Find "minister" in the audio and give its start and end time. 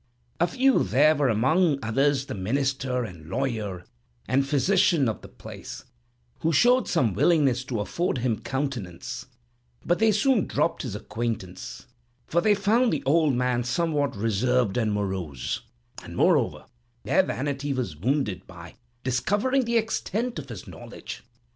2.33-3.03